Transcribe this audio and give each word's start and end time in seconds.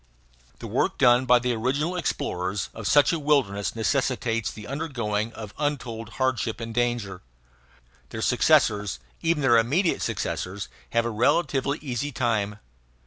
The 0.57 0.65
work 0.65 0.97
done 0.97 1.27
by 1.27 1.37
the 1.37 1.53
original 1.53 1.95
explorers 1.95 2.69
of 2.73 2.87
such 2.87 3.13
a 3.13 3.19
wilderness 3.19 3.75
necessitates 3.75 4.49
the 4.49 4.65
undergoing 4.65 5.31
of 5.33 5.53
untold 5.59 6.13
hardship 6.17 6.59
and 6.59 6.73
danger. 6.73 7.21
Their 8.09 8.23
successors, 8.23 8.97
even 9.21 9.43
their 9.43 9.59
immediate 9.59 10.01
successors, 10.01 10.69
have 10.89 11.05
a 11.05 11.11
relatively 11.11 11.77
easy 11.83 12.11
time. 12.11 12.57